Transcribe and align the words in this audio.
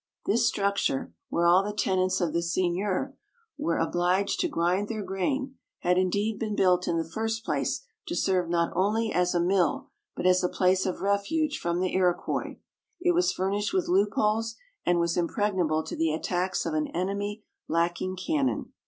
This 0.25 0.47
structure, 0.47 1.13
where 1.29 1.45
all 1.45 1.61
the 1.63 1.71
tenants 1.75 2.21
of 2.21 2.33
the 2.33 2.41
seigneur 2.41 3.15
were 3.55 3.77
obliged 3.77 4.39
to 4.39 4.47
grind 4.47 4.87
their 4.87 5.03
grain, 5.03 5.59
had 5.81 5.99
indeed 5.99 6.39
been 6.39 6.55
built 6.55 6.87
in 6.87 6.97
the 6.97 7.07
first 7.07 7.45
place 7.45 7.83
to 8.07 8.15
serve 8.15 8.49
not 8.49 8.73
only 8.75 9.13
as 9.13 9.35
a 9.35 9.39
mill, 9.39 9.89
but 10.15 10.25
as 10.25 10.43
a 10.43 10.49
place 10.49 10.87
of 10.87 11.01
refuge 11.01 11.59
from 11.59 11.81
the 11.81 11.93
Iroquois. 11.93 12.57
It 12.99 13.11
was 13.13 13.31
furnished 13.31 13.73
with 13.73 13.87
loopholes, 13.89 14.55
and 14.87 14.99
was 14.99 15.17
impregnable 15.17 15.83
to 15.83 15.95
the 15.95 16.11
attacks 16.13 16.65
of 16.65 16.73
an 16.73 16.87
enemy 16.87 17.43
lacking 17.67 18.15
cannon. 18.15 18.73